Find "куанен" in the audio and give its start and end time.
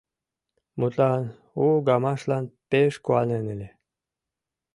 3.05-3.45